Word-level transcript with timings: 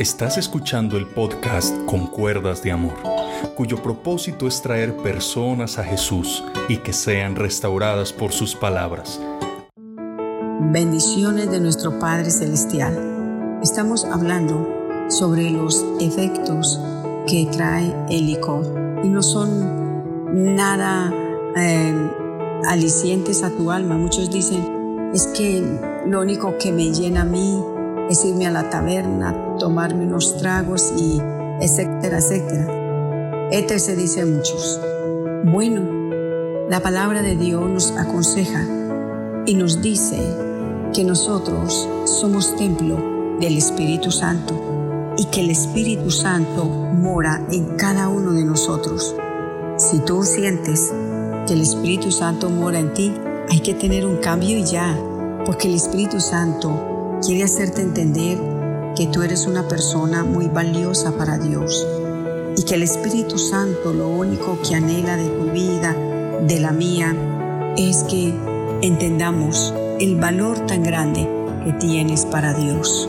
Estás 0.00 0.38
escuchando 0.38 0.96
el 0.96 1.06
podcast 1.06 1.76
Con 1.84 2.06
Cuerdas 2.06 2.62
de 2.62 2.72
Amor, 2.72 2.94
cuyo 3.54 3.82
propósito 3.82 4.48
es 4.48 4.62
traer 4.62 4.96
personas 4.96 5.78
a 5.78 5.84
Jesús 5.84 6.42
y 6.70 6.78
que 6.78 6.94
sean 6.94 7.36
restauradas 7.36 8.10
por 8.10 8.32
sus 8.32 8.56
palabras. 8.56 9.20
Bendiciones 10.72 11.50
de 11.50 11.60
nuestro 11.60 11.98
Padre 11.98 12.30
Celestial. 12.30 13.58
Estamos 13.62 14.06
hablando 14.06 14.66
sobre 15.10 15.50
los 15.50 15.84
efectos 16.00 16.80
que 17.26 17.46
trae 17.52 17.94
el 18.08 18.24
licor 18.24 18.64
y 19.04 19.08
no 19.10 19.22
son 19.22 20.56
nada 20.56 21.12
eh, 21.58 22.10
alicientes 22.66 23.42
a 23.42 23.50
tu 23.50 23.70
alma. 23.70 23.98
Muchos 23.98 24.30
dicen, 24.30 25.10
es 25.12 25.26
que 25.26 25.62
lo 26.06 26.22
único 26.22 26.56
que 26.56 26.72
me 26.72 26.90
llena 26.90 27.20
a 27.20 27.24
mí 27.26 27.62
es 28.10 28.24
irme 28.24 28.48
a 28.48 28.50
la 28.50 28.68
taberna, 28.68 29.56
tomarme 29.58 30.04
unos 30.04 30.36
tragos 30.36 30.92
y 30.98 31.22
etcétera, 31.60 32.18
etcétera. 32.18 33.48
Este 33.52 33.78
se 33.78 33.94
dice 33.94 34.24
muchos. 34.24 34.80
Bueno, 35.44 35.80
la 36.68 36.80
palabra 36.80 37.22
de 37.22 37.36
Dios 37.36 37.62
nos 37.68 37.92
aconseja 37.92 38.66
y 39.46 39.54
nos 39.54 39.80
dice 39.80 40.18
que 40.92 41.04
nosotros 41.04 41.88
somos 42.04 42.56
templo 42.56 42.98
del 43.38 43.56
Espíritu 43.56 44.10
Santo 44.10 45.14
y 45.16 45.26
que 45.26 45.40
el 45.42 45.50
Espíritu 45.50 46.10
Santo 46.10 46.64
mora 46.64 47.46
en 47.52 47.76
cada 47.76 48.08
uno 48.08 48.32
de 48.32 48.44
nosotros. 48.44 49.14
Si 49.76 50.00
tú 50.00 50.24
sientes 50.24 50.92
que 51.46 51.54
el 51.54 51.60
Espíritu 51.60 52.10
Santo 52.10 52.50
mora 52.50 52.80
en 52.80 52.92
ti, 52.92 53.14
hay 53.48 53.60
que 53.60 53.74
tener 53.74 54.04
un 54.04 54.16
cambio 54.16 54.58
y 54.58 54.64
ya, 54.64 54.98
porque 55.46 55.68
el 55.68 55.74
Espíritu 55.74 56.20
Santo 56.20 56.90
quiere 57.22 57.44
hacerte 57.44 57.82
entender 57.82 58.38
que 58.96 59.06
tú 59.06 59.22
eres 59.22 59.46
una 59.46 59.68
persona 59.68 60.24
muy 60.24 60.48
valiosa 60.48 61.12
para 61.12 61.38
Dios 61.38 61.86
y 62.56 62.64
que 62.64 62.74
el 62.74 62.82
Espíritu 62.82 63.38
Santo 63.38 63.92
lo 63.92 64.08
único 64.08 64.58
que 64.62 64.74
anhela 64.74 65.16
de 65.16 65.28
tu 65.28 65.50
vida, 65.50 65.94
de 66.46 66.60
la 66.60 66.72
mía, 66.72 67.14
es 67.76 68.04
que 68.04 68.34
entendamos 68.82 69.74
el 70.00 70.16
valor 70.16 70.58
tan 70.66 70.82
grande 70.82 71.28
que 71.64 71.72
tienes 71.74 72.24
para 72.24 72.54
Dios. 72.54 73.08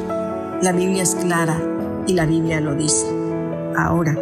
La 0.61 0.73
Biblia 0.73 1.03
es 1.03 1.15
clara 1.15 1.59
y 2.05 2.13
la 2.13 2.25
Biblia 2.25 2.59
lo 2.59 2.75
dice. 2.75 3.05
Ahora, 3.77 4.17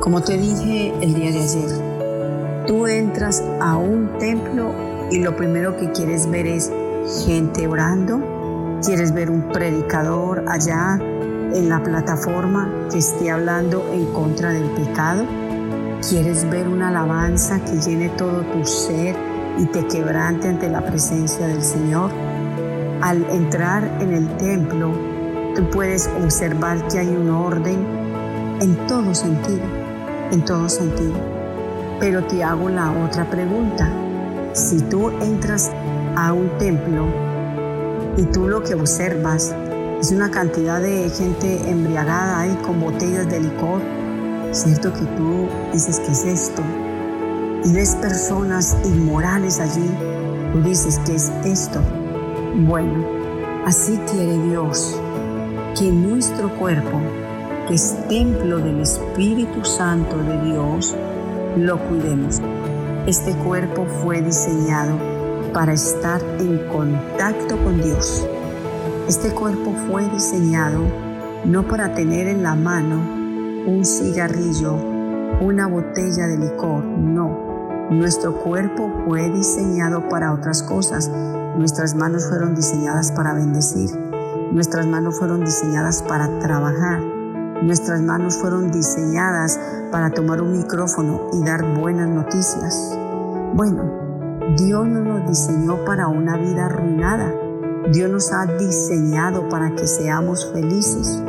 como 0.00 0.22
te 0.22 0.36
dije 0.36 0.92
el 1.00 1.14
día 1.14 1.32
de 1.32 1.40
ayer, 1.40 2.66
tú 2.66 2.86
entras 2.86 3.42
a 3.60 3.76
un 3.76 4.18
templo 4.18 4.72
y 5.10 5.18
lo 5.18 5.34
primero 5.36 5.76
que 5.76 5.90
quieres 5.92 6.30
ver 6.30 6.46
es 6.46 6.70
gente 7.26 7.66
orando, 7.66 8.35
¿Quieres 8.86 9.12
ver 9.12 9.32
un 9.32 9.48
predicador 9.48 10.44
allá 10.46 10.96
en 11.00 11.68
la 11.68 11.82
plataforma 11.82 12.70
que 12.88 12.98
esté 12.98 13.32
hablando 13.32 13.84
en 13.92 14.06
contra 14.12 14.50
del 14.50 14.70
pecado? 14.70 15.24
¿Quieres 16.08 16.48
ver 16.48 16.68
una 16.68 16.90
alabanza 16.90 17.58
que 17.64 17.80
llene 17.80 18.10
todo 18.10 18.42
tu 18.42 18.64
ser 18.64 19.16
y 19.58 19.66
te 19.66 19.84
quebrante 19.88 20.46
ante 20.46 20.70
la 20.70 20.86
presencia 20.86 21.48
del 21.48 21.64
Señor? 21.64 22.12
Al 23.02 23.24
entrar 23.30 23.90
en 24.00 24.12
el 24.12 24.28
templo, 24.36 24.92
tú 25.56 25.68
puedes 25.70 26.08
observar 26.22 26.86
que 26.86 27.00
hay 27.00 27.08
un 27.08 27.28
orden 27.28 27.84
en 28.60 28.86
todo 28.86 29.16
sentido, 29.16 29.64
en 30.30 30.44
todo 30.44 30.68
sentido. 30.68 31.18
Pero 31.98 32.22
te 32.24 32.44
hago 32.44 32.68
la 32.68 32.92
otra 33.04 33.28
pregunta. 33.28 33.90
Si 34.52 34.80
tú 34.82 35.10
entras 35.20 35.72
a 36.14 36.32
un 36.32 36.56
templo 36.58 37.25
y 38.16 38.24
tú 38.24 38.48
lo 38.48 38.62
que 38.62 38.74
observas 38.74 39.54
es 40.00 40.10
una 40.10 40.30
cantidad 40.30 40.80
de 40.80 41.10
gente 41.10 41.70
embriagada 41.70 42.40
ahí 42.40 42.56
con 42.64 42.80
botellas 42.80 43.28
de 43.28 43.40
licor, 43.40 43.80
cierto 44.52 44.92
que 44.92 45.04
tú 45.16 45.48
dices, 45.72 46.00
¿qué 46.00 46.12
es 46.12 46.24
esto? 46.24 46.62
Y 47.64 47.72
ves 47.72 47.94
personas 47.96 48.76
inmorales 48.84 49.60
allí, 49.60 49.90
tú 50.52 50.62
dices, 50.62 51.00
¿qué 51.04 51.14
es 51.14 51.30
esto? 51.44 51.80
Bueno, 52.54 53.04
así 53.66 53.98
quiere 54.10 54.38
Dios 54.48 54.98
que 55.78 55.90
nuestro 55.90 56.48
cuerpo, 56.58 57.00
que 57.68 57.74
es 57.74 57.96
templo 58.08 58.58
del 58.58 58.80
Espíritu 58.80 59.64
Santo 59.64 60.16
de 60.18 60.52
Dios, 60.52 60.94
lo 61.56 61.78
cuidemos. 61.88 62.40
Este 63.06 63.32
cuerpo 63.32 63.86
fue 64.02 64.22
diseñado 64.22 65.15
para 65.56 65.72
estar 65.72 66.20
en 66.38 66.68
contacto 66.68 67.56
con 67.64 67.80
Dios. 67.80 68.28
Este 69.08 69.30
cuerpo 69.30 69.72
fue 69.88 70.06
diseñado 70.10 70.82
no 71.46 71.66
para 71.66 71.94
tener 71.94 72.26
en 72.26 72.42
la 72.42 72.54
mano 72.54 72.96
un 73.66 73.82
cigarrillo, 73.82 74.74
una 75.40 75.66
botella 75.66 76.26
de 76.26 76.36
licor, 76.36 76.84
no. 76.84 77.88
Nuestro 77.88 78.34
cuerpo 78.34 78.92
fue 79.06 79.30
diseñado 79.30 80.06
para 80.10 80.34
otras 80.34 80.62
cosas. 80.62 81.10
Nuestras 81.56 81.94
manos 81.94 82.26
fueron 82.28 82.54
diseñadas 82.54 83.10
para 83.12 83.32
bendecir. 83.32 83.88
Nuestras 84.52 84.86
manos 84.86 85.18
fueron 85.18 85.40
diseñadas 85.40 86.02
para 86.02 86.38
trabajar. 86.38 87.00
Nuestras 87.62 88.02
manos 88.02 88.36
fueron 88.36 88.70
diseñadas 88.70 89.58
para 89.90 90.10
tomar 90.10 90.42
un 90.42 90.52
micrófono 90.52 91.30
y 91.32 91.42
dar 91.42 91.64
buenas 91.80 92.10
noticias. 92.10 92.98
Bueno, 93.54 94.05
Dios 94.54 94.86
no 94.86 95.00
nos 95.00 95.28
diseñó 95.28 95.84
para 95.84 96.06
una 96.06 96.36
vida 96.36 96.66
arruinada. 96.66 97.34
Dios 97.92 98.08
nos 98.08 98.32
ha 98.32 98.46
diseñado 98.46 99.48
para 99.48 99.74
que 99.74 99.88
seamos 99.88 100.46
felices. 100.52 101.20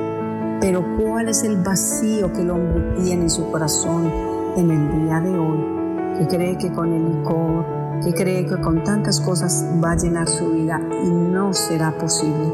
Pero 0.62 0.84
¿cuál 0.98 1.28
es 1.30 1.44
el 1.44 1.58
vacío 1.58 2.32
que 2.32 2.42
el 2.42 2.52
hombre 2.52 2.94
tiene 3.02 3.24
en 3.24 3.30
su 3.30 3.52
corazón 3.52 4.12
en 4.56 4.70
el 4.70 5.02
día 5.02 5.20
de 5.20 5.38
hoy? 5.38 6.20
Que 6.20 6.28
cree 6.28 6.58
que 6.60 6.72
con 6.72 6.94
el 6.94 7.06
licor, 7.06 7.66
que 8.04 8.14
cree 8.14 8.46
que 8.46 8.62
con 8.62 8.84
tantas 8.84 9.20
cosas 9.20 9.66
va 9.84 9.94
a 9.94 9.98
llenar 9.98 10.30
su 10.30 10.52
vida 10.52 10.80
y 11.04 11.10
no 11.10 11.54
será 11.54 11.98
posible. 11.98 12.54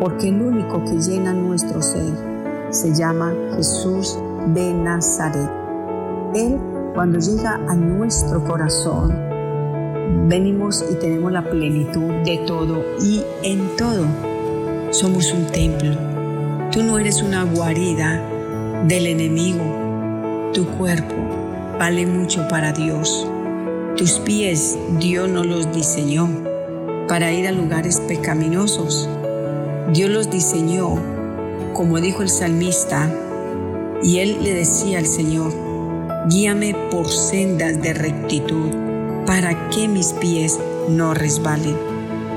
Porque 0.00 0.28
el 0.28 0.40
único 0.40 0.82
que 0.84 0.98
llena 0.98 1.34
nuestro 1.34 1.82
ser 1.82 2.14
se 2.70 2.94
llama 2.94 3.34
Jesús 3.54 4.18
de 4.54 4.72
Nazaret. 4.72 5.50
Él, 6.34 6.58
cuando 6.94 7.18
llega 7.18 7.56
a 7.68 7.74
nuestro 7.74 8.42
corazón, 8.44 9.29
venimos 10.28 10.84
y 10.90 10.94
tenemos 10.96 11.32
la 11.32 11.48
plenitud 11.48 12.12
de 12.24 12.38
todo 12.46 12.84
y 13.02 13.22
en 13.42 13.76
todo 13.76 14.06
somos 14.90 15.32
un 15.32 15.46
templo. 15.46 15.94
Tú 16.72 16.82
no 16.82 16.98
eres 16.98 17.22
una 17.22 17.44
guarida 17.44 18.22
del 18.86 19.06
enemigo. 19.06 20.50
Tu 20.52 20.66
cuerpo 20.66 21.14
vale 21.78 22.06
mucho 22.06 22.46
para 22.48 22.72
Dios. 22.72 23.26
Tus 23.96 24.18
pies 24.20 24.78
Dios 24.98 25.28
no 25.28 25.44
los 25.44 25.72
diseñó 25.72 26.28
para 27.08 27.32
ir 27.32 27.46
a 27.48 27.52
lugares 27.52 28.00
pecaminosos. 28.00 29.08
Dios 29.92 30.10
los 30.10 30.30
diseñó, 30.30 30.94
como 31.72 32.00
dijo 32.00 32.22
el 32.22 32.28
salmista, 32.28 33.12
y 34.02 34.18
él 34.18 34.38
le 34.42 34.54
decía 34.54 34.98
al 34.98 35.06
Señor, 35.06 35.52
guíame 36.28 36.74
por 36.90 37.08
sendas 37.08 37.82
de 37.82 37.92
rectitud 37.92 38.89
para 39.26 39.68
que 39.70 39.88
mis 39.88 40.12
pies 40.14 40.58
no 40.88 41.14
resbalen. 41.14 41.76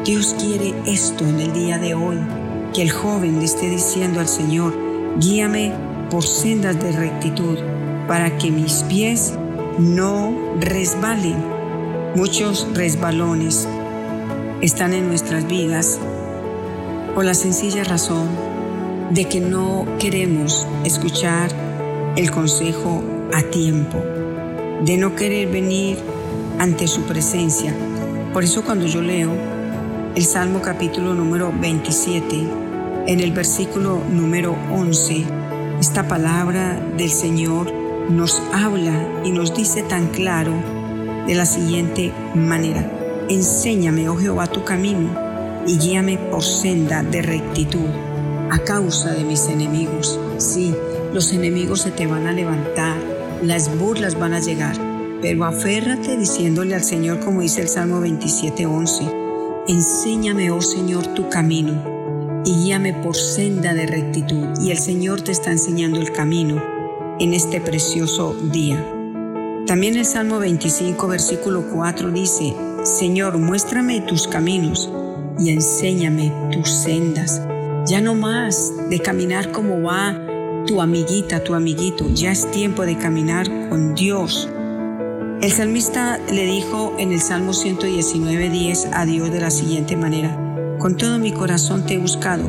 Dios 0.06 0.36
quiere 0.40 0.74
esto 0.86 1.26
en 1.26 1.40
el 1.40 1.54
día 1.54 1.78
de 1.78 1.94
hoy, 1.94 2.18
que 2.74 2.82
el 2.82 2.92
joven 2.92 3.40
le 3.40 3.46
esté 3.46 3.70
diciendo 3.70 4.20
al 4.20 4.28
Señor, 4.28 4.74
guíame 5.20 5.72
por 6.10 6.24
sendas 6.24 6.80
de 6.80 6.92
rectitud, 6.92 7.58
para 8.08 8.38
que 8.38 8.52
mis 8.52 8.84
pies 8.84 9.34
no 9.80 10.34
resbalen. 10.60 11.38
Muchos 12.16 12.68
resbalones 12.74 13.68
están 14.62 14.94
en 14.94 15.08
nuestras 15.08 15.48
vidas 15.48 16.00
por 17.16 17.26
la 17.26 17.34
sencilla 17.34 17.84
razón 17.84 18.28
de 19.12 19.26
que 19.26 19.40
no 19.40 19.86
queremos 20.00 20.68
escuchar 20.84 21.50
el 22.16 22.32
consejo 22.32 23.04
a 23.34 23.42
tiempo, 23.44 24.00
de 24.84 24.98
no 24.98 25.16
querer 25.16 25.50
venir 25.50 25.98
ante 26.60 26.88
su 26.88 27.02
presencia. 27.02 27.74
Por 28.34 28.44
eso 28.44 28.64
cuando 28.64 28.86
yo 28.86 29.02
leo 29.02 29.32
el 30.16 30.26
Salmo 30.26 30.62
capítulo 30.62 31.14
número 31.14 31.52
27, 31.60 32.48
en 33.08 33.20
el 33.20 33.32
versículo 33.32 34.02
número 34.10 34.56
11, 34.72 35.26
esta 35.80 36.08
palabra 36.08 36.80
del 36.98 37.10
Señor 37.10 37.72
nos 38.10 38.42
habla 38.54 39.22
y 39.24 39.32
nos 39.32 39.56
dice 39.56 39.84
tan 39.84 40.08
claro 40.08 40.54
de 41.28 41.36
la 41.36 41.46
siguiente 41.46 42.12
manera. 42.36 42.90
Enséñame, 43.30 44.10
oh 44.10 44.18
Jehová, 44.18 44.48
tu 44.48 44.64
camino 44.64 45.10
y 45.66 45.78
guíame 45.78 46.18
por 46.18 46.44
senda 46.44 47.04
de 47.04 47.22
rectitud 47.22 47.90
a 48.52 48.60
causa 48.60 49.12
de 49.12 49.24
mis 49.24 49.48
enemigos. 49.48 50.20
Sí, 50.38 50.76
los 51.14 51.32
enemigos 51.34 51.82
se 51.82 51.92
te 51.92 52.08
van 52.08 52.28
a 52.28 52.32
levantar, 52.32 52.98
las 53.42 53.76
burlas 53.78 54.20
van 54.20 54.34
a 54.34 54.40
llegar, 54.40 54.76
pero 55.24 55.46
aférrate 55.46 56.18
diciéndole 56.18 56.76
al 56.76 56.84
Señor 56.84 57.22
como 57.22 57.40
dice 57.40 57.62
el 57.62 57.70
Salmo 57.70 58.02
27:11, 58.02 59.10
enséñame, 59.70 60.52
oh 60.52 60.62
Señor, 60.62 61.08
tu 61.14 61.30
camino 61.30 61.82
y 62.44 62.52
guíame 62.66 62.94
por 62.94 63.16
senda 63.16 63.74
de 63.74 63.86
rectitud. 63.86 64.50
Y 64.62 64.72
el 64.72 64.78
Señor 64.78 65.22
te 65.22 65.32
está 65.32 65.50
enseñando 65.50 66.02
el 66.02 66.12
camino 66.12 66.62
en 67.22 67.34
este 67.34 67.62
precioso 67.62 68.36
día. 68.52 68.86
También 69.66 69.96
el 69.96 70.04
Salmo 70.04 70.40
25, 70.40 71.08
versículo 71.08 71.70
4 71.74 72.12
dice, 72.12 72.54
Señor, 72.84 73.38
muéstrame 73.38 74.02
tus 74.02 74.28
caminos 74.28 74.92
y 75.40 75.52
enséñame 75.52 76.34
tus 76.52 76.70
sendas. 76.70 77.42
Ya 77.86 78.02
no 78.02 78.14
más 78.14 78.74
de 78.90 79.00
caminar 79.00 79.54
como 79.54 79.84
va 79.84 80.20
tu 80.68 80.82
amiguita, 80.82 81.46
tu 81.46 81.54
amiguito, 81.54 82.10
ya 82.14 82.34
es 82.34 82.52
tiempo 82.52 82.86
de 82.86 82.98
caminar 82.98 83.70
con 83.70 83.96
Dios. 83.96 84.50
El 85.44 85.52
salmista 85.52 86.22
le 86.32 86.46
dijo 86.46 86.96
en 86.98 87.12
el 87.12 87.20
Salmo 87.20 87.52
119.10 87.52 88.92
a 88.94 89.06
Dios 89.06 89.30
de 89.30 89.42
la 89.42 89.52
siguiente 89.52 89.98
manera, 89.98 90.40
con 90.80 90.96
todo 90.96 91.20
mi 91.20 91.34
corazón 91.34 91.86
te 91.86 91.96
he 91.96 91.98
buscado, 91.98 92.46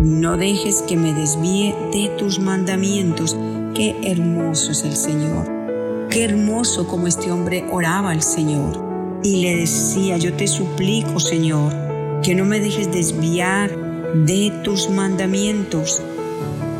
no 0.00 0.38
dejes 0.38 0.80
que 0.88 0.96
me 0.96 1.12
desvíe 1.12 1.74
de 1.92 2.08
tus 2.16 2.38
mandamientos. 2.38 3.36
Qué 3.74 3.94
hermoso 4.04 4.72
es 4.72 4.84
el 4.84 4.96
Señor. 4.96 6.08
Qué 6.08 6.24
hermoso 6.24 6.88
como 6.88 7.08
este 7.08 7.30
hombre 7.30 7.66
oraba 7.70 8.10
al 8.10 8.22
Señor 8.22 9.20
y 9.22 9.42
le 9.42 9.56
decía, 9.56 10.16
yo 10.16 10.32
te 10.32 10.48
suplico, 10.48 11.20
Señor, 11.20 11.74
que 12.22 12.34
no 12.34 12.46
me 12.46 12.58
dejes 12.58 12.90
desviar 12.90 13.70
de 14.14 14.50
tus 14.64 14.88
mandamientos. 14.88 16.00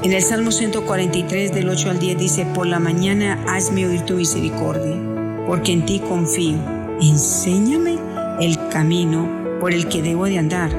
En 0.02 0.14
el 0.14 0.22
Salmo 0.22 0.52
143 0.52 1.52
del 1.52 1.68
8 1.68 1.90
al 1.90 1.98
10 1.98 2.18
dice, 2.18 2.46
por 2.46 2.66
la 2.66 2.78
mañana 2.78 3.44
hazme 3.46 3.86
oír 3.86 4.00
tu 4.06 4.14
misericordia, 4.14 5.10
porque 5.46 5.72
en 5.72 5.84
ti 5.86 6.00
confío. 6.00 6.58
Enséñame 7.00 7.98
el 8.40 8.58
camino 8.68 9.28
por 9.60 9.72
el 9.72 9.88
que 9.88 10.02
debo 10.02 10.24
de 10.26 10.38
andar, 10.38 10.70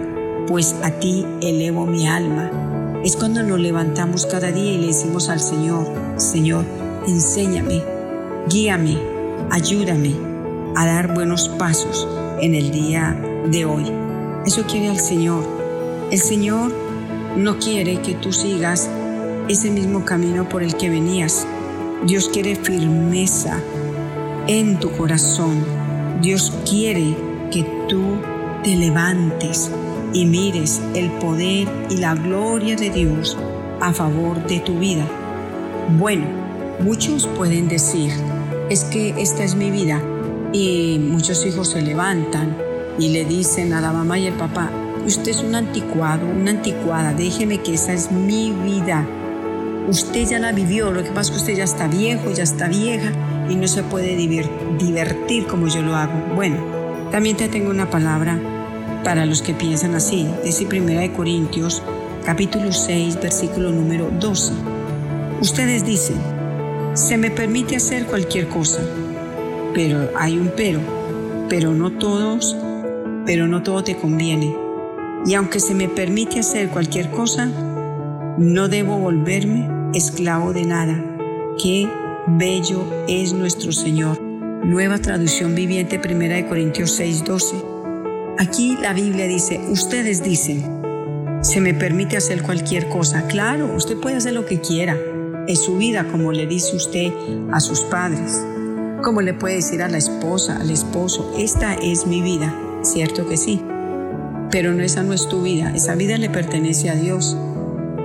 pues 0.47 0.75
a 0.83 0.91
ti 0.91 1.25
elevo 1.41 1.85
mi 1.85 2.07
alma. 2.07 2.49
Es 3.03 3.15
cuando 3.15 3.43
nos 3.43 3.59
levantamos 3.59 4.25
cada 4.25 4.51
día 4.51 4.73
y 4.73 4.77
le 4.77 4.87
decimos 4.87 5.29
al 5.29 5.39
Señor, 5.39 5.87
Señor, 6.17 6.65
enséñame, 7.07 7.81
guíame, 8.49 8.97
ayúdame 9.49 10.15
a 10.75 10.85
dar 10.85 11.13
buenos 11.13 11.49
pasos 11.49 12.07
en 12.41 12.55
el 12.55 12.71
día 12.71 13.19
de 13.47 13.65
hoy. 13.65 13.91
Eso 14.45 14.63
quiere 14.63 14.89
el 14.89 14.99
Señor. 14.99 15.43
El 16.11 16.19
Señor 16.19 16.71
no 17.37 17.57
quiere 17.57 18.01
que 18.01 18.13
tú 18.15 18.31
sigas 18.31 18.89
ese 19.47 19.69
mismo 19.69 20.05
camino 20.05 20.47
por 20.47 20.63
el 20.63 20.75
que 20.75 20.89
venías. 20.89 21.45
Dios 22.05 22.29
quiere 22.29 22.55
firmeza 22.55 23.59
en 24.47 24.79
tu 24.79 24.91
corazón. 24.91 25.63
Dios 26.21 26.53
quiere 26.69 27.15
que 27.51 27.63
tú 27.87 28.17
te 28.63 28.75
levantes 28.75 29.71
y 30.13 30.25
mires 30.25 30.81
el 30.93 31.09
poder 31.11 31.67
y 31.89 31.97
la 31.97 32.15
gloria 32.15 32.75
de 32.75 32.89
Dios 32.89 33.37
a 33.79 33.93
favor 33.93 34.45
de 34.47 34.59
tu 34.59 34.77
vida. 34.79 35.05
Bueno, 35.97 36.25
muchos 36.79 37.27
pueden 37.27 37.67
decir, 37.67 38.11
es 38.69 38.83
que 38.85 39.21
esta 39.21 39.43
es 39.43 39.55
mi 39.55 39.71
vida 39.71 40.01
y 40.53 40.99
muchos 40.99 41.45
hijos 41.45 41.69
se 41.69 41.81
levantan 41.81 42.55
y 42.99 43.09
le 43.09 43.25
dicen 43.25 43.73
a 43.73 43.81
la 43.81 43.91
mamá 43.91 44.19
y 44.19 44.27
al 44.27 44.33
papá, 44.33 44.69
usted 45.05 45.31
es 45.31 45.43
un 45.43 45.55
anticuado, 45.55 46.27
una 46.27 46.51
anticuada, 46.51 47.13
déjeme 47.13 47.61
que 47.61 47.73
esa 47.73 47.93
es 47.93 48.11
mi 48.11 48.51
vida. 48.51 49.07
Usted 49.87 50.27
ya 50.27 50.39
la 50.39 50.51
vivió, 50.51 50.91
lo 50.91 51.03
que 51.03 51.09
pasa 51.09 51.21
es 51.21 51.31
que 51.31 51.37
usted 51.37 51.55
ya 51.55 51.63
está 51.63 51.87
viejo, 51.87 52.31
ya 52.31 52.43
está 52.43 52.67
vieja 52.67 53.11
y 53.49 53.55
no 53.55 53.67
se 53.67 53.83
puede 53.83 54.15
divertir 54.15 55.47
como 55.47 55.67
yo 55.67 55.81
lo 55.81 55.95
hago. 55.95 56.35
Bueno, 56.35 56.57
también 57.11 57.35
te 57.35 57.49
tengo 57.49 57.69
una 57.69 57.89
palabra 57.89 58.39
para 59.03 59.25
los 59.25 59.41
que 59.41 59.53
piensan 59.53 59.95
así. 59.95 60.27
Dice 60.43 60.65
Primera 60.65 61.01
de 61.01 61.11
Corintios, 61.11 61.81
capítulo 62.25 62.71
6, 62.71 63.19
versículo 63.21 63.71
número 63.71 64.09
12. 64.19 64.53
Ustedes 65.41 65.85
dicen, 65.85 66.17
se 66.93 67.17
me 67.17 67.31
permite 67.31 67.75
hacer 67.75 68.05
cualquier 68.05 68.47
cosa, 68.47 68.79
pero 69.73 70.09
hay 70.17 70.37
un 70.37 70.51
pero, 70.55 70.79
pero 71.49 71.73
no 71.73 71.91
todos, 71.91 72.55
pero 73.25 73.47
no 73.47 73.63
todo 73.63 73.83
te 73.83 73.97
conviene. 73.97 74.55
Y 75.25 75.33
aunque 75.33 75.59
se 75.59 75.73
me 75.73 75.87
permite 75.87 76.39
hacer 76.39 76.69
cualquier 76.69 77.09
cosa, 77.09 77.49
no 78.37 78.67
debo 78.69 78.97
volverme 78.97 79.67
esclavo 79.93 80.53
de 80.53 80.63
nada. 80.63 81.03
Qué 81.61 81.87
bello 82.27 82.85
es 83.07 83.33
nuestro 83.33 83.71
Señor. 83.71 84.21
Nueva 84.21 84.99
traducción 84.99 85.55
viviente, 85.55 85.99
primera 85.99 86.47
Corintios 86.47 86.91
6, 86.91 87.25
12. 87.25 87.55
Aquí 88.39 88.77
la 88.81 88.93
Biblia 88.93 89.27
dice, 89.27 89.59
ustedes 89.69 90.23
dicen, 90.23 90.63
se 91.41 91.59
me 91.59 91.73
permite 91.73 92.17
hacer 92.17 92.41
cualquier 92.43 92.87
cosa. 92.87 93.27
Claro, 93.27 93.73
usted 93.75 93.97
puede 93.97 94.17
hacer 94.17 94.33
lo 94.33 94.45
que 94.45 94.61
quiera. 94.61 94.97
Es 95.47 95.59
su 95.59 95.77
vida, 95.77 96.07
como 96.09 96.31
le 96.31 96.47
dice 96.47 96.75
usted 96.75 97.11
a 97.51 97.59
sus 97.59 97.81
padres. 97.81 98.45
Como 99.03 99.21
le 99.21 99.33
puede 99.33 99.55
decir 99.55 99.81
a 99.81 99.89
la 99.89 99.97
esposa, 99.97 100.57
al 100.57 100.69
esposo, 100.69 101.33
esta 101.37 101.73
es 101.73 102.05
mi 102.05 102.21
vida. 102.21 102.55
Cierto 102.83 103.27
que 103.27 103.37
sí. 103.37 103.61
Pero 104.51 104.73
no 104.73 104.83
esa 104.83 105.03
no 105.03 105.13
es 105.13 105.27
tu 105.27 105.41
vida. 105.41 105.73
Esa 105.75 105.95
vida 105.95 106.17
le 106.17 106.29
pertenece 106.29 106.89
a 106.89 106.95
Dios. 106.95 107.35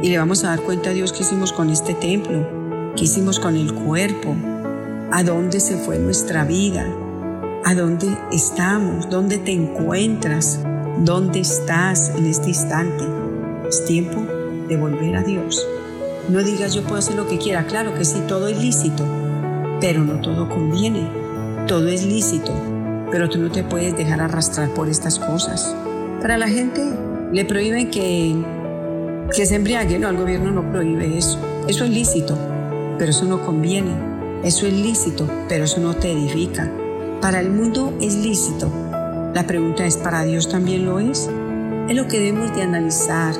Y 0.06 0.10
le 0.10 0.18
vamos 0.18 0.44
a 0.44 0.50
dar 0.50 0.60
cuenta 0.60 0.90
a 0.90 0.92
Dios 0.92 1.12
que 1.12 1.24
hicimos 1.24 1.52
con 1.52 1.68
este 1.68 1.92
templo, 1.92 2.92
que 2.94 3.06
hicimos 3.06 3.40
con 3.40 3.56
el 3.56 3.74
cuerpo, 3.74 4.36
a 5.10 5.24
dónde 5.24 5.58
se 5.58 5.76
fue 5.78 5.98
nuestra 5.98 6.44
vida, 6.44 6.86
a 7.64 7.74
dónde 7.74 8.16
estamos, 8.30 9.10
dónde 9.10 9.38
te 9.38 9.50
encuentras, 9.50 10.60
dónde 10.98 11.40
estás 11.40 12.12
en 12.16 12.26
este 12.26 12.50
instante. 12.50 13.02
Es 13.68 13.84
tiempo 13.84 14.24
de 14.68 14.76
volver 14.76 15.16
a 15.16 15.24
Dios. 15.24 15.66
No 16.28 16.40
digas 16.44 16.72
yo 16.72 16.84
puedo 16.84 16.98
hacer 16.98 17.16
lo 17.16 17.26
que 17.26 17.38
quiera, 17.38 17.66
claro 17.66 17.92
que 17.92 18.04
sí, 18.04 18.22
todo 18.28 18.46
es 18.46 18.62
lícito, 18.62 19.04
pero 19.80 20.04
no 20.04 20.20
todo 20.20 20.48
conviene. 20.48 21.10
Todo 21.66 21.88
es 21.88 22.06
lícito, 22.06 22.52
pero 23.10 23.28
tú 23.28 23.40
no 23.40 23.50
te 23.50 23.64
puedes 23.64 23.96
dejar 23.96 24.20
arrastrar 24.20 24.72
por 24.72 24.88
estas 24.88 25.18
cosas. 25.18 25.74
Para 26.22 26.38
la 26.38 26.46
gente 26.46 26.80
le 27.32 27.44
prohíben 27.44 27.90
que, 27.90 28.36
que 29.34 29.46
se 29.46 29.56
embriague, 29.56 29.98
no, 29.98 30.08
el 30.08 30.16
gobierno 30.16 30.50
no 30.50 30.70
prohíbe 30.70 31.18
eso. 31.18 31.38
Eso 31.68 31.84
es 31.84 31.90
lícito, 31.90 32.36
pero 32.98 33.10
eso 33.10 33.24
no 33.24 33.44
conviene. 33.44 33.92
Eso 34.42 34.66
es 34.66 34.72
lícito, 34.72 35.28
pero 35.48 35.64
eso 35.64 35.80
no 35.80 35.94
te 35.96 36.12
edifica. 36.12 36.70
Para 37.20 37.40
el 37.40 37.50
mundo 37.50 37.92
es 38.00 38.14
lícito. 38.14 38.70
La 39.34 39.46
pregunta 39.46 39.84
es, 39.84 39.96
¿para 39.96 40.22
Dios 40.22 40.48
también 40.48 40.86
lo 40.86 41.00
es? 41.00 41.28
Es 41.88 41.96
lo 41.96 42.06
que 42.06 42.20
debemos 42.20 42.54
de 42.54 42.62
analizar 42.62 43.34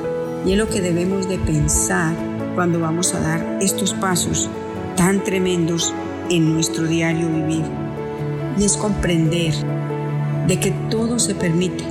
y 0.45 0.51
es 0.51 0.57
lo 0.57 0.69
que 0.69 0.81
debemos 0.81 1.27
de 1.27 1.37
pensar 1.37 2.13
cuando 2.55 2.79
vamos 2.79 3.13
a 3.13 3.19
dar 3.19 3.57
estos 3.61 3.93
pasos 3.93 4.49
tan 4.95 5.23
tremendos 5.23 5.93
en 6.29 6.53
nuestro 6.53 6.85
diario 6.87 7.27
vivir. 7.29 7.63
Y 8.59 8.65
es 8.65 8.77
comprender 8.77 9.53
de 10.47 10.59
que 10.59 10.71
todo 10.89 11.19
se 11.19 11.35
permite, 11.35 11.83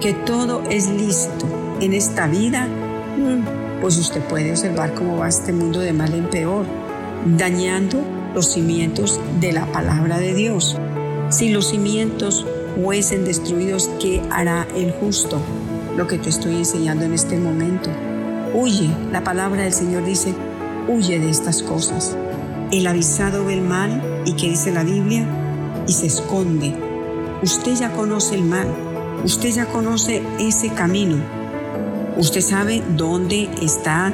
que 0.00 0.14
todo 0.14 0.62
es 0.70 0.88
lícito 0.88 1.46
en 1.80 1.92
esta 1.92 2.26
vida. 2.26 2.68
Pues 3.80 3.98
usted 3.98 4.20
puede 4.22 4.50
observar 4.50 4.94
cómo 4.94 5.18
va 5.18 5.28
este 5.28 5.52
mundo 5.52 5.80
de 5.80 5.92
mal 5.92 6.14
en 6.14 6.30
peor, 6.30 6.66
dañando 7.36 7.98
los 8.34 8.52
cimientos 8.52 9.20
de 9.40 9.52
la 9.52 9.66
palabra 9.66 10.18
de 10.18 10.34
Dios. 10.34 10.76
Si 11.30 11.50
los 11.50 11.70
cimientos 11.70 12.46
fuesen 12.76 13.24
destruidos, 13.24 13.90
¿qué 14.00 14.22
hará 14.30 14.66
el 14.76 14.92
justo? 14.92 15.40
Lo 15.96 16.06
que 16.06 16.18
te 16.18 16.30
estoy 16.30 16.56
enseñando 16.56 17.04
en 17.04 17.12
este 17.12 17.38
momento. 17.38 17.90
Huye, 18.54 18.90
la 19.10 19.24
palabra 19.24 19.62
del 19.62 19.72
Señor 19.72 20.04
dice, 20.04 20.34
huye 20.88 21.18
de 21.18 21.30
estas 21.30 21.62
cosas. 21.62 22.16
El 22.70 22.86
avisado 22.86 23.44
ve 23.44 23.54
el 23.54 23.62
mal 23.62 24.02
y 24.24 24.34
¿qué 24.34 24.48
dice 24.48 24.72
la 24.72 24.84
Biblia? 24.84 25.26
Y 25.86 25.92
se 25.92 26.06
esconde. 26.06 26.74
Usted 27.42 27.74
ya 27.74 27.92
conoce 27.92 28.34
el 28.36 28.44
mal, 28.44 28.68
usted 29.24 29.50
ya 29.50 29.66
conoce 29.66 30.22
ese 30.38 30.68
camino. 30.68 31.41
Usted 32.16 32.40
sabe 32.40 32.82
dónde 32.96 33.48
está 33.62 34.12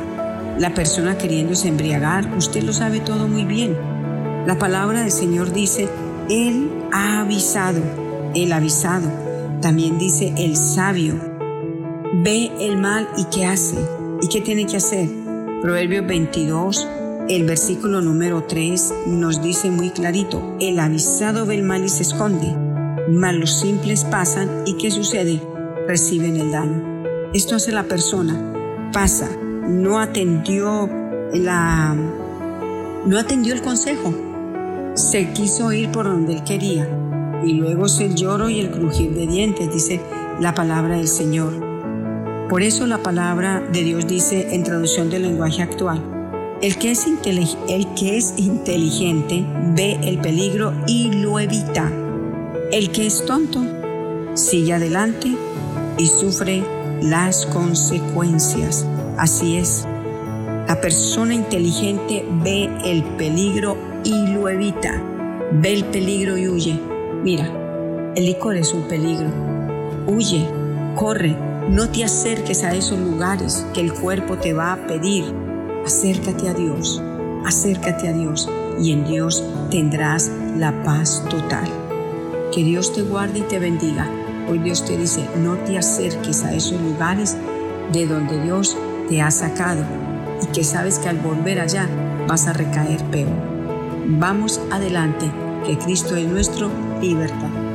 la 0.59 0.75
persona 0.75 1.19
queriéndose 1.19 1.69
embriagar, 1.69 2.33
usted 2.37 2.63
lo 2.63 2.73
sabe 2.73 3.01
todo 3.01 3.29
muy 3.29 3.45
bien. 3.45 3.77
La 4.47 4.59
palabra 4.59 5.03
del 5.03 5.13
Señor 5.13 5.53
dice, 5.53 5.89
Él 6.29 6.71
ha 6.93 7.21
avisado, 7.21 7.81
el 8.35 8.53
avisado. 8.53 9.09
También 9.61 9.99
dice 9.99 10.33
el 10.37 10.57
sabio. 10.57 11.15
Ve 12.25 12.51
el 12.61 12.77
mal 12.79 13.09
y 13.17 13.25
qué 13.25 13.47
hace. 13.47 13.77
¿Y 14.23 14.29
qué 14.29 14.41
tiene 14.41 14.67
que 14.67 14.79
hacer? 14.79 15.09
Proverbios 15.63 16.07
22, 16.07 16.89
el 17.29 17.45
versículo 17.45 18.01
número 18.01 18.45
3 18.45 18.95
nos 19.09 19.43
dice 19.43 19.71
muy 19.71 19.91
clarito, 19.91 20.57
el 20.61 20.79
avisado 20.79 21.47
ve 21.47 21.57
el 21.57 21.63
mal 21.63 21.85
y 21.85 21.89
se 21.89 22.03
esconde, 22.03 22.55
mas 23.11 23.35
los 23.35 23.61
simples 23.61 24.05
pasan 24.05 24.49
y 24.67 24.75
¿qué 24.79 24.91
sucede? 24.91 25.41
Reciben 25.87 26.37
el 26.37 26.51
daño. 26.51 26.98
Esto 27.35 27.57
hace 27.57 27.73
la 27.73 27.85
persona, 27.85 28.91
pasa, 28.93 29.29
no 29.69 29.99
atendió 29.99 30.89
la 31.35 31.95
no 33.07 33.19
atendió 33.19 33.53
el 33.53 33.61
consejo. 33.61 34.15
Se 34.95 35.31
quiso 35.33 35.73
ir 35.73 35.91
por 35.91 36.07
donde 36.07 36.35
él 36.35 36.45
quería 36.45 36.89
y 37.45 37.53
luego 37.53 37.87
se 37.89 38.07
el 38.07 38.15
lloro 38.15 38.49
y 38.49 38.61
el 38.61 38.71
crujir 38.71 39.15
de 39.15 39.27
dientes, 39.27 39.73
dice 39.73 40.01
la 40.41 40.55
palabra 40.55 40.97
del 40.97 41.09
Señor. 41.09 41.53
Por 42.49 42.63
eso 42.63 42.87
la 42.87 42.99
palabra 42.99 43.61
de 43.61 43.85
Dios 43.85 44.07
dice 44.07 44.55
en 44.55 44.65
traducción 44.65 45.11
del 45.11 45.23
lenguaje 45.23 45.63
actual, 45.63 46.03
el 46.63 46.79
que, 46.79 46.93
es 46.93 47.07
el 47.69 47.95
que 47.95 48.17
es 48.17 48.35
inteligente 48.39 49.45
ve 49.75 49.99
el 50.03 50.19
peligro 50.19 50.73
y 50.87 51.13
lo 51.13 51.39
evita. 51.39 51.93
El 52.73 52.91
que 52.91 53.07
es 53.07 53.25
tonto 53.27 53.63
sigue 54.35 54.73
adelante 54.73 55.37
y 55.99 56.07
sufre 56.07 56.78
las 57.03 57.47
consecuencias. 57.47 58.87
Así 59.17 59.57
es. 59.57 59.87
La 60.67 60.81
persona 60.81 61.35
inteligente 61.35 62.27
ve 62.43 62.71
el 62.85 63.03
peligro 63.17 63.77
y 64.05 64.27
lo 64.29 64.49
evita. 64.49 65.03
Ve 65.53 65.73
el 65.73 65.85
peligro 65.87 66.37
y 66.37 66.49
huye. 66.49 66.79
Mira, 67.23 67.51
el 68.15 68.27
licor 68.27 68.57
es 68.57 68.73
un 68.73 68.87
peligro. 68.87 69.29
Huye, 70.07 70.47
corre, 70.95 71.37
no 71.71 71.89
te 71.89 72.05
acerques 72.05 72.65
a 72.65 72.75
esos 72.75 72.99
lugares 72.99 73.67
que 73.75 73.81
el 73.81 73.93
cuerpo 73.93 74.37
te 74.37 74.53
va 74.53 74.73
a 74.73 74.87
pedir. 74.87 75.25
Acércate 75.85 76.49
a 76.49 76.55
Dios, 76.55 77.03
acércate 77.45 78.09
a 78.09 78.13
Dios 78.13 78.49
y 78.81 78.93
en 78.93 79.07
Dios 79.07 79.45
tendrás 79.71 80.31
la 80.57 80.83
paz 80.83 81.25
total. 81.31 81.69
Que 82.55 82.65
Dios 82.65 82.93
te 82.93 83.03
guarde 83.03 83.41
y 83.41 83.43
te 83.43 83.59
bendiga. 83.59 84.18
Hoy 84.49 84.59
Dios 84.59 84.85
te 84.85 84.97
dice, 84.97 85.21
no 85.37 85.57
te 85.59 85.77
acerques 85.77 86.43
a 86.43 86.55
esos 86.55 86.81
lugares 86.81 87.37
de 87.93 88.07
donde 88.07 88.43
Dios 88.43 88.77
te 89.09 89.21
ha 89.21 89.31
sacado 89.31 89.83
y 90.43 90.47
que 90.47 90.65
sabes 90.65 90.99
que 90.99 91.09
al 91.09 91.19
volver 91.19 91.61
allá 91.61 91.87
vas 92.27 92.47
a 92.47 92.55
recaer 92.55 93.03
peor. 93.11 93.29
Vamos 94.07 94.61
adelante, 94.71 95.31
que 95.67 95.77
Cristo 95.77 96.17
es 96.17 96.27
nuestro 96.27 96.71
libertad. 97.01 97.68